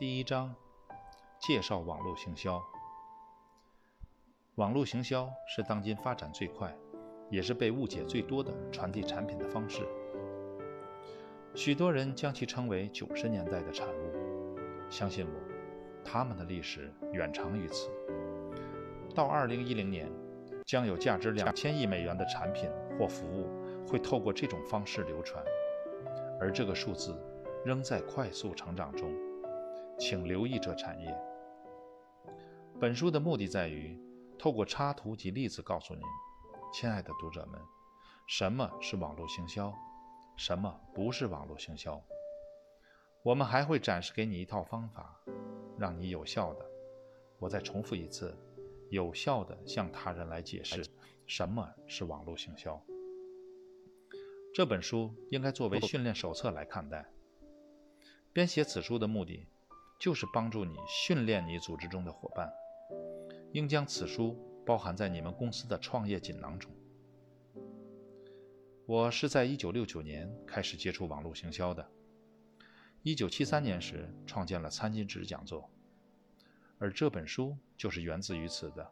[0.00, 0.54] 第一章
[1.38, 2.58] 介绍网络行销。
[4.54, 6.74] 网络行销是当今发展最快，
[7.28, 9.86] 也是被误解最多的传递产品的方式。
[11.54, 14.58] 许多人将其称为九十年代的产物，
[14.88, 15.38] 相信我，
[16.02, 17.90] 他们的历史远长于此。
[19.14, 20.10] 到二零一零年，
[20.64, 23.50] 将有价值两千亿美元的产品或服务
[23.86, 25.44] 会透过这种方式流传，
[26.40, 27.14] 而这个数字
[27.66, 29.12] 仍在快速成长中。
[30.00, 31.14] 请留意这产业。
[32.80, 34.00] 本书的目的在于
[34.38, 36.02] 透过插图及例子告诉您，
[36.72, 37.60] 亲爱的读者们，
[38.26, 39.74] 什么是网络行销，
[40.38, 42.02] 什么不是网络行销。
[43.22, 45.20] 我们还会展示给你一套方法，
[45.78, 46.64] 让你有效的，
[47.38, 48.34] 我再重复一次，
[48.88, 50.82] 有效的向他人来解释
[51.26, 52.82] 什么是网络行销。
[54.54, 57.04] 这本书应该作为训练手册来看待。
[58.32, 59.46] 编写此书的目的。
[60.00, 62.50] 就是帮助你训练你组织中的伙伴，
[63.52, 66.72] 应将此书包含在你们公司的创业锦囊中。
[68.86, 71.86] 我是在1969年开始接触网络行销的
[73.04, 75.70] ，1973年时创建了餐巾纸讲座，
[76.78, 78.90] 而这本书就是源自于此的。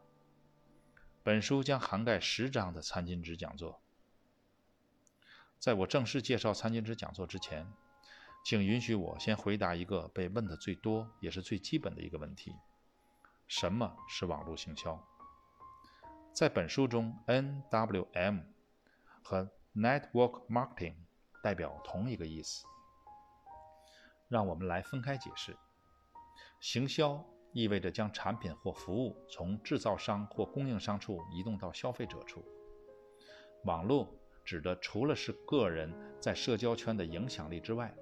[1.23, 3.81] 本书将涵盖十章的餐巾纸讲座。
[5.57, 7.65] 在我正式介绍餐巾纸讲座之前。
[8.43, 12.55] 请允许我先回答一个被问的最多也是最基本的一个问题：
[13.47, 14.99] 什么是网络行销？
[16.33, 18.43] 在本书中，NWM
[19.21, 20.95] 和 Network Marketing
[21.43, 22.65] 代表同一个意思。
[24.27, 25.55] 让我们来分开解释。
[26.59, 32.43] 行销意味着将产品或服务从制造商或供应商处移动到消费者处。
[33.65, 34.13] 网络
[34.45, 37.93] 指的除了是个人在社交圈的影响力之外，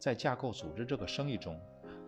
[0.00, 1.60] 在架构组织这个生意中，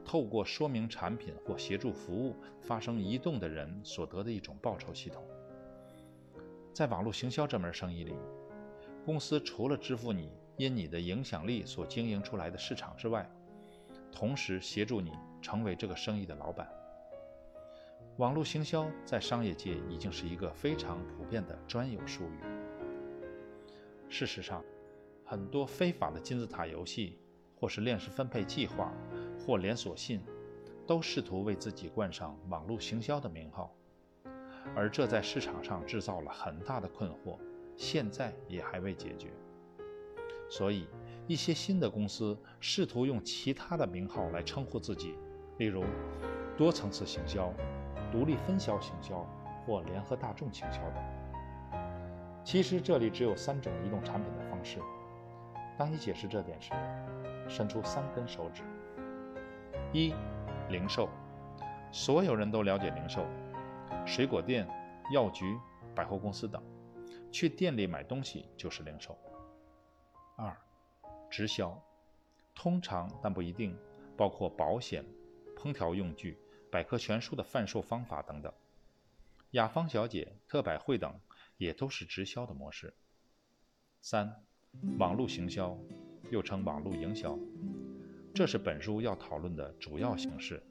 [0.02, 5.22] 透过说明产品或协助服务发生移动的人所得的一种报酬系统。
[6.72, 8.14] 在网络行销这门生意里，
[9.04, 13.30] 公司除了支付你因你的影响力所经营出来的市场之外，
[14.10, 16.66] 同时协助你成为这个生意的老板。
[18.16, 22.40] 网络行销在商业界已经是一个非常普遍的专有术语。
[24.08, 24.64] 事实上，
[25.26, 27.18] 很多非法的金字塔游戏。
[27.62, 28.92] 或是链式分配计划，
[29.46, 30.20] 或连锁信，
[30.84, 33.72] 都试图为自己冠上网络行销的名号，
[34.74, 37.38] 而这在市场上制造了很大的困惑，
[37.76, 39.28] 现在也还未解决。
[40.50, 40.88] 所以，
[41.28, 45.14] 一些新的公司试图用其他的名号来称呼自己，
[45.58, 45.84] 例如
[46.56, 47.54] 多层次行销、
[48.10, 49.24] 独立分销行销
[49.64, 51.72] 或联合大众行销等。
[52.42, 54.80] 其实，这里只有三种移动产品的方式。
[55.78, 56.72] 当你解释这点时，
[57.52, 58.62] 伸出三根手指。
[59.92, 60.14] 一、
[60.70, 61.06] 零售，
[61.92, 63.26] 所有人都了解零售，
[64.06, 64.66] 水果店、
[65.12, 65.58] 药局、
[65.94, 66.62] 百货公司等，
[67.30, 69.18] 去店里买东西就是零售。
[70.34, 70.56] 二、
[71.28, 71.78] 直销，
[72.54, 73.76] 通常但不一定
[74.16, 75.04] 包括保险、
[75.54, 76.38] 烹调用具、
[76.70, 78.50] 百科全书的贩售方法等等。
[79.50, 81.20] 雅芳小姐、特百惠等
[81.58, 82.94] 也都是直销的模式。
[84.00, 84.42] 三、
[84.98, 85.78] 网络行销。
[86.32, 87.38] 又称网络营销，
[88.32, 90.62] 这是本书要讨论的主要形式，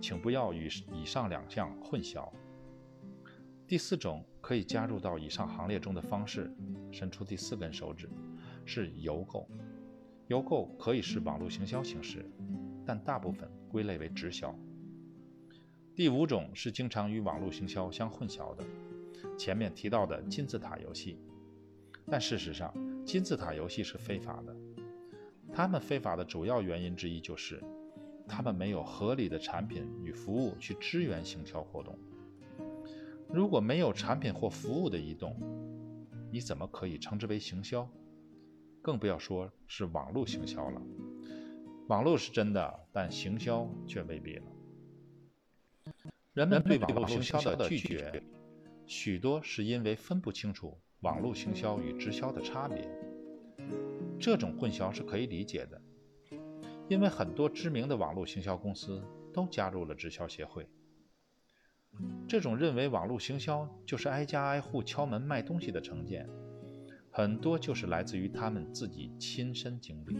[0.00, 2.26] 请不要与以上两项混淆。
[3.66, 6.50] 第四种可以加入到以上行列中的方式，
[6.90, 8.08] 伸出第四根手指，
[8.64, 9.46] 是邮购。
[10.28, 12.24] 邮购可以是网络行销形式，
[12.86, 14.58] 但大部分归类为直销。
[15.94, 18.64] 第五种是经常与网络行销相混淆的，
[19.36, 21.18] 前面提到的金字塔游戏，
[22.06, 24.56] 但事实上金字塔游戏是非法的。
[25.54, 27.62] 他们非法的主要原因之一就是，
[28.26, 31.96] 他们没有合理的产品与服务去支援行销活动。
[33.32, 35.36] 如果没有产品或服务的移动，
[36.32, 37.88] 你怎么可以称之为行销？
[38.82, 40.82] 更不要说是网络行销了。
[41.86, 44.42] 网络是真的，但行销却未必了。
[46.32, 48.24] 人们对网络行销的拒绝，
[48.86, 52.90] 许多是因为分不清楚网络行销与直销的差别。
[54.24, 55.78] 这种混淆是可以理解的，
[56.88, 59.02] 因为很多知名的网络行销公司
[59.34, 60.66] 都加入了直销协会。
[62.26, 66.26] 这种认为网络行销就是挨家挨户敲门卖东西的成见，
[67.10, 70.16] 很多就是来自于他们自己亲身经历，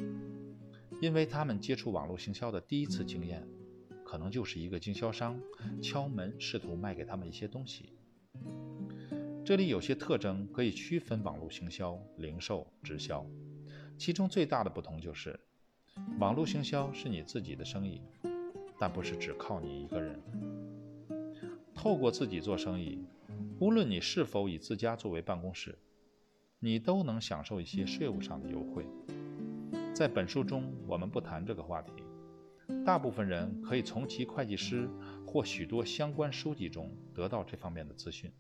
[1.01, 3.49] 因为他们接触网络行销的第一次经验，
[4.05, 5.41] 可能就是一个经销商
[5.81, 7.95] 敲门试图卖给他们一些东西。
[9.47, 13.27] 这里有些特征可以区分网络行销、零售、直销。
[13.97, 15.39] 其中最大的不同就是，
[16.19, 18.03] 网络行销是你自己的生意，
[18.79, 20.21] 但不是只靠你一个人。
[21.75, 23.05] 透过自己做生意，
[23.59, 25.79] 无论你是否以自家作为办公室，
[26.59, 28.87] 你都能享受一些税务上的优惠。
[29.95, 31.93] 在本书中，我们不谈这个话题。
[32.85, 34.89] 大部分人可以从其会计师
[35.27, 38.33] 或许多相关书籍中得到这方面的资讯。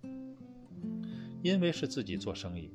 [1.42, 2.70] 因为是自己做生意，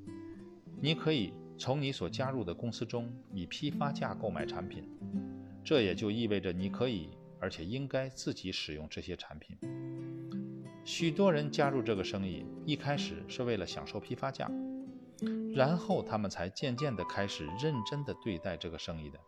[0.80, 4.82] 你可以从你所加入的公司中以批发价购买产品，
[5.62, 9.58] 这也就意味着你可以而且应该自己使用这些产品。
[10.86, 14.50] 许多人加入这个生意，一开始是为了享受批发价，
[15.54, 19.20] 然后他们才渐渐地开始认真地对待这个生意的。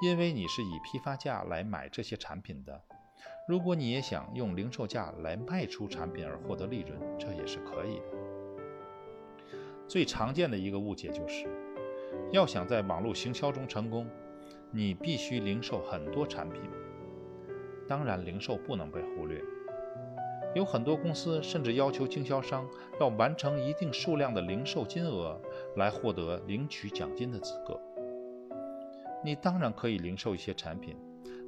[0.00, 2.82] 因为你是以批发价来买这些产品的，
[3.46, 8.29] 如果你也想用零售价来卖出产品而获得利润，这也是可以的。
[9.90, 11.48] 最常见的一个误解就是，
[12.30, 14.08] 要想在网络行销中成功，
[14.70, 16.62] 你必须零售很多产品。
[17.88, 19.42] 当然，零售不能被忽略。
[20.54, 22.64] 有很多公司甚至要求经销商
[23.00, 25.40] 要完成一定数量的零售金额，
[25.74, 27.76] 来获得领取奖金的资格。
[29.24, 30.96] 你当然可以零售一些产品，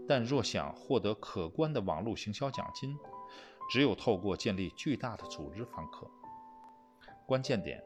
[0.09, 2.97] 但若想获得可观的网络行销奖金，
[3.71, 6.11] 只有透过建立巨大的组织方可。
[7.25, 7.81] 关键点：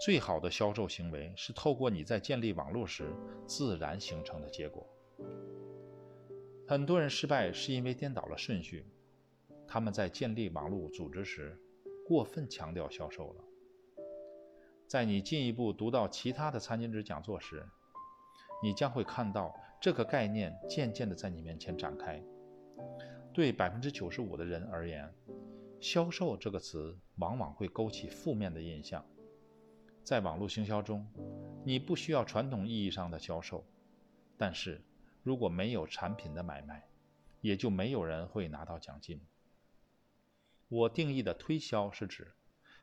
[0.00, 3.08] 最好的销售行为是透过你在建立网络时
[3.46, 4.86] 自然形成的结果。
[6.66, 8.86] 很多人失败是因为颠倒了顺序，
[9.66, 11.58] 他们在建立网络组织时
[12.06, 13.44] 过分强调销售了。
[14.86, 17.66] 在你进一步读到其他的餐巾纸讲座时，
[18.62, 22.22] 你将会看到这个概念渐渐地在你面前展开。
[23.32, 25.12] 对百分之九十五的人而言，
[25.80, 29.04] 销售这个词往往会勾起负面的印象。
[30.04, 31.10] 在网络行销中，
[31.64, 33.64] 你不需要传统意义上的销售，
[34.36, 34.84] 但是
[35.22, 36.86] 如果没有产品的买卖，
[37.40, 39.18] 也就没有人会拿到奖金。
[40.68, 42.34] 我定义的推销是指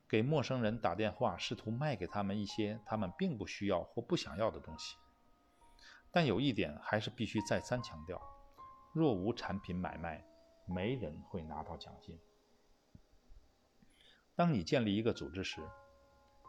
[0.10, 4.98] 给陌生人打电话，试图卖给他们一些他们并不需要或不想要的东西。
[6.10, 8.20] 但有一点还是必须再三强调：
[8.94, 10.26] 若无产品买卖，
[10.66, 12.20] 没人会拿到奖金。
[14.36, 15.62] 当你建立一个组织时，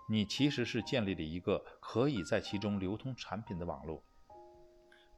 [0.09, 4.03] 你其实是建立了一个可以在其中流通产品的网络。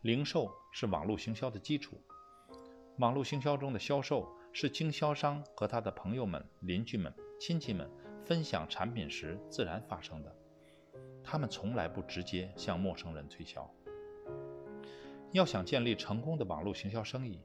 [0.03, 2.01] 零售是网络行销的基础，
[2.99, 7.91] 网络行销中的销售是经销商和他的朋友们、邻居们、亲戚们
[8.25, 10.37] 分享产品时自然发生的，
[11.23, 13.69] 他们从来不直接向陌生人推销。
[15.33, 17.41] 要想建立成功的网络行销生意，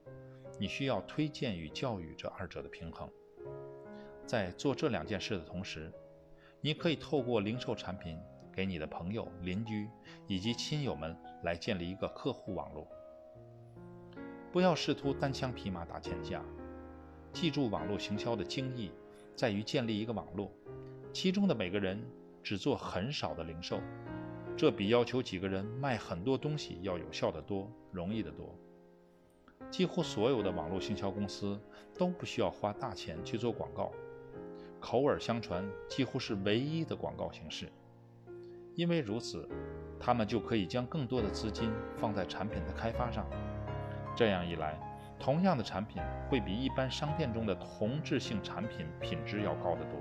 [0.60, 3.10] 你需要推荐与教育这二者的平衡。
[4.28, 5.92] 在做这两件事的同时，
[6.62, 8.20] 你可以透过零售产品
[8.52, 9.88] 给你的朋友、邻居
[10.28, 12.88] 以及亲友们来建立一个客户网络。
[14.52, 16.44] 不要试图单枪匹马打天下。
[17.32, 18.92] 记住，网络行销的精义
[19.36, 20.52] 在于建立一个网络，
[21.14, 22.04] 其中的每个人
[22.42, 23.80] 只做很少的零售。
[24.58, 28.54] 这比要求几个人卖很多东西要有效的多，容易得多。
[29.70, 31.58] 几乎所有的网络行销公司
[31.98, 33.92] 都不需要花大钱去做广告，
[34.80, 37.70] 口耳相传几乎是唯一的广告形式。
[38.76, 39.48] 因为如此，
[40.00, 43.26] 他们就可以将更多的资金放在产品的开发上。
[44.16, 44.80] 这样一来，
[45.20, 50.00] 同样的产品会比一般商店中的同质性产品品质要高得多。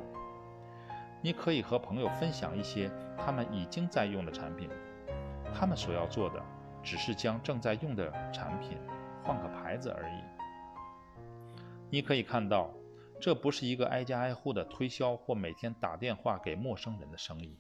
[1.21, 4.71] 你可以和朋友分享一些他们已经在用的产品，
[5.53, 6.41] 他们所要做的
[6.81, 8.79] 只是将正在用的产品
[9.25, 10.23] 换个牌子而已。
[11.91, 12.71] 你可以看到，
[13.21, 17.57] 这不是一个挨家挨户的推销或每天打电话给陌生人的生意。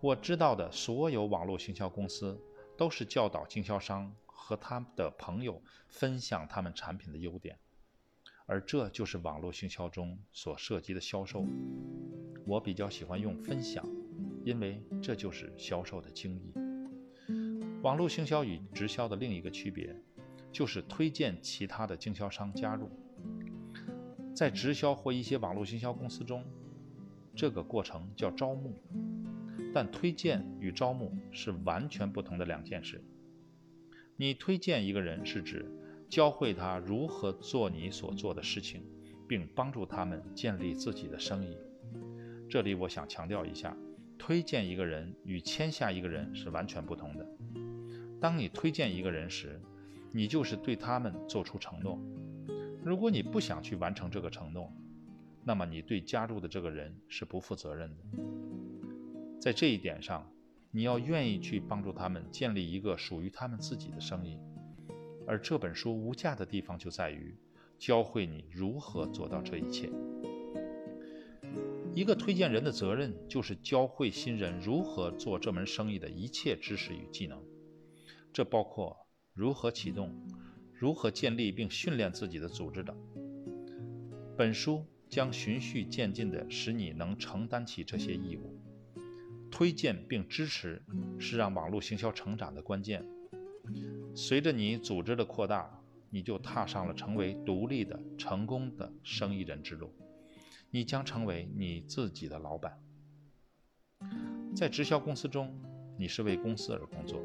[0.00, 2.40] 我知道的所有网络行销公司
[2.76, 7.58] 都是教导经销商和他的朋友分享他们产品的优点。
[8.46, 11.44] 而这就是网络行销中所涉及的销售。
[12.46, 13.86] 我比较喜欢用分享，
[14.44, 16.52] 因为这就是销售的精义。
[17.82, 19.94] 网络行销与直销的另一个区别，
[20.50, 22.90] 就是推荐其他的经销商加入。
[24.40, 26.42] 在直销或一些网络行销公司中，
[27.36, 28.72] 这个过程叫招募，
[29.74, 33.04] 但推荐与招募是完全不同的两件事。
[34.16, 35.70] 你推荐一个人是指。
[36.08, 38.82] 教会他如何做你所做的事情，
[39.28, 41.58] 并帮助他们建立自己的生意。
[42.48, 43.76] 这里我想强调一下，
[44.16, 47.26] 推荐一个人与签下一个人是完全不同的。
[48.18, 49.60] 当你推荐一个人时，
[50.12, 52.00] 你就是对他们做出承诺。
[52.82, 54.72] 如果你不想去完成这个承诺，
[55.44, 58.04] 那么你对加入的这个人是不负责任的。
[59.40, 60.30] 在这一点上，
[60.70, 64.38] 你要愿意去帮助他们建立一个属于他们自己的生意。
[65.26, 67.36] 而这本书无价的地方就在于，
[67.78, 69.90] 教会你如何做到这一切。
[71.94, 77.42] 一个推荐人的责任就是教会新人如何做这门生意的一切知识与技能，
[78.32, 78.96] 这包括
[79.34, 80.14] 如何启动、
[80.80, 82.96] 如何建立并训练自己的组织等。
[84.34, 88.58] 本书将循序渐进地使你能承担起这些义务。
[89.50, 90.82] 推荐并支持
[91.18, 93.04] 是让网络行销成长的关键。
[94.14, 95.70] 随着你组织的扩大，
[96.08, 99.92] 你就踏上了成为独立的、成功的生意人之路。
[100.70, 102.80] 你将成为你自己的老板。
[104.56, 105.54] 在直销公司中，
[105.98, 107.22] 你是为公司而工作。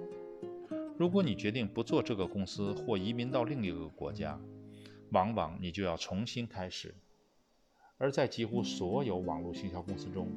[0.98, 4.40] 如果你决定不做这个公司或移民到另一个国家，
[5.12, 6.96] 往往你就要重新开始。
[7.98, 10.30] 而在几乎所有网络行销公司中，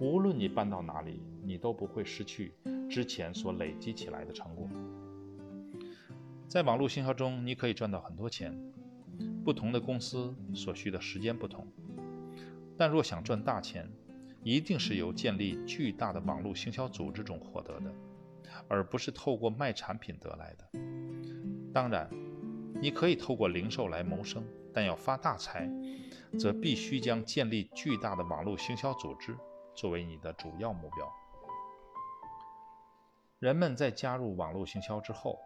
[0.00, 2.52] 无论你搬到哪里，你都不会失去
[2.90, 4.68] 之前所累积起来的成果。
[6.46, 8.54] 在网络行销中，你可以赚到很多钱。
[9.42, 11.66] 不同的公司所需的时间不同。
[12.76, 13.90] 但若想赚大钱，
[14.42, 17.92] 一定是由建立巨大的网络行销组织中获得的，
[18.68, 20.64] 而不是透过卖产品得来的。
[21.72, 22.08] 当然，
[22.80, 25.68] 你可以透过零售来谋生，但要发大财，
[26.38, 29.36] 则必须将建立巨大的网络行销组织
[29.74, 31.12] 作为你的主要目标。
[33.38, 35.38] 人们在加入网络行销之后，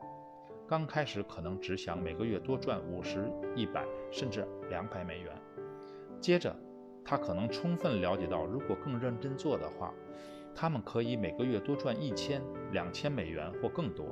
[0.69, 5.33] 刚开始可能只想每个月多赚五十、一百甚至两百美元，
[6.21, 6.55] 接着。
[7.09, 9.95] 他可能充分了解到，如果更认真做的话，
[10.59, 14.07] 他们可以每个月多赚一千、两千美元或更多。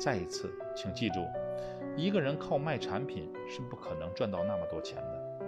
[0.00, 1.20] 再一次，请记住，
[1.98, 5.44] 一个人靠卖产品是不可能赚到那么多钱的。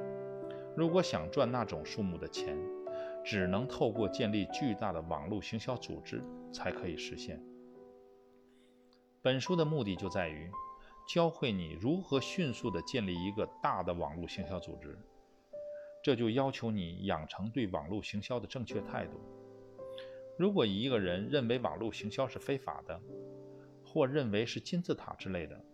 [0.76, 2.54] 如果想赚那种数目的钱，
[3.24, 6.22] 只能透过建立巨大的网络行销组织
[6.52, 7.42] 才可以实现。
[9.22, 10.50] 本书的目的就在于
[11.08, 14.96] 教会你如何迅速地建立一个大的网络行销组织。
[16.04, 19.18] 这就要求你养成对网络行销的正确态度。
[20.38, 23.00] 如果一个人认为网络行销是非法的，
[23.84, 25.64] 或认为是金字塔之类的，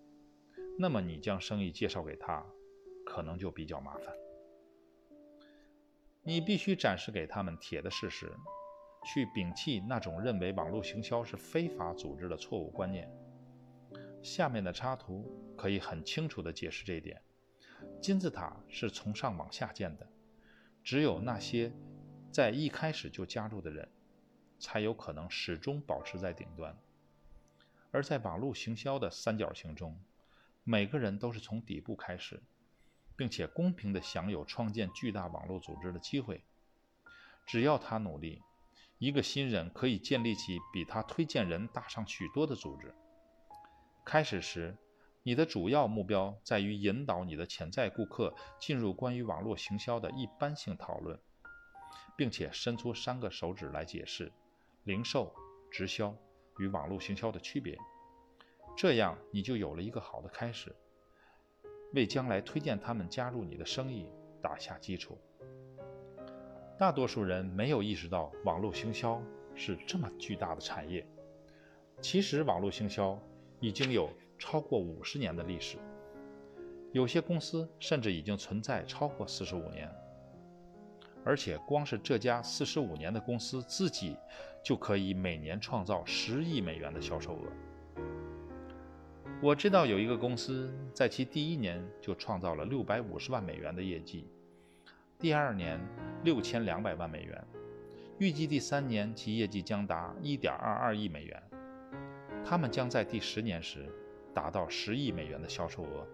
[0.78, 2.47] 那么你将生意介绍给他，
[3.04, 4.14] 可能就比较麻烦。
[6.23, 8.31] 你必须展示给他们铁的事实，
[9.04, 13.11] 去摒弃那种认为网络行销是非法组织的错误观念。
[14.23, 17.21] 下面的插图可以很清楚地解释这一点：
[18.00, 20.07] 金字塔是从上往下建的。
[20.85, 21.73] 只有那些
[22.31, 23.88] 在一开始就加入的人，
[24.62, 26.78] 才有可能始终保持在顶端。
[27.90, 30.00] 而在网络行销的三角形中，
[30.62, 32.40] 每个人都是从底部开始，
[33.16, 36.45] 并且公平地享有创建巨大网络组织的机会。
[37.45, 38.40] 只要他努力，
[38.99, 42.95] 一个新人可以建立起比他推荐人大上许多的组织。
[44.04, 44.78] 开始时，
[45.25, 51.21] 你的主要目标在于引导你的潜在顾客进入关于网络行销的一般性讨论，
[52.16, 54.33] 并且伸出三个手指来解释
[54.85, 55.35] 零售、
[55.71, 56.17] 直销
[56.59, 57.79] 与网络行销的区别。
[58.77, 60.75] 这样你就有了一个好的开始，
[61.93, 64.07] 为将来推荐他们加入你的生意
[64.41, 65.19] 打下基础。
[66.79, 69.23] 大多数人没有意识到网络行销
[69.55, 71.07] 是这么巨大的产业。
[72.01, 73.19] 其实，网络行销
[73.61, 74.11] 已经有。
[74.39, 75.79] 超过五十年的历史，
[76.91, 79.89] 有些公司甚至已经存在超过四十五年，
[81.25, 84.17] 而且光是这家四十五年的公司自己，
[84.62, 87.52] 就可以每年创造十亿美元的销售额。
[89.40, 94.26] 我知道有一个公司在其第一年就创造了六百五十万美元的业绩，
[95.19, 95.81] 第二年
[96.25, 97.45] 六千两百万美元，
[98.19, 101.42] 预计第三年其业绩将达一点二二亿美元。
[102.45, 103.88] 他们将在第十年时。
[104.35, 106.07] 达到十亿美元的销售额，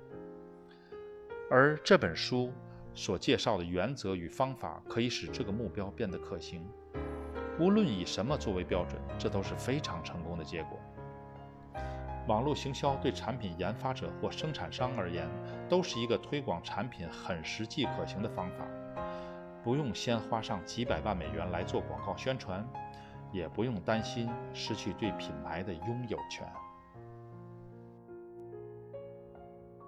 [1.49, 2.53] 而这本书
[2.93, 6.67] 所介绍的原则与方法可以使这个目标变得可行。
[7.59, 10.79] 无论以什么作为标准，这都是非常成功的结果。
[12.29, 15.27] 网络行销对产品研发者或生产商而言，
[15.69, 18.65] 都是一个推广产品很实际可行的方法。
[19.65, 22.65] 不用先花上几百万美元来做广告宣传，
[23.33, 26.47] 也不用担心失去对品牌的拥有权。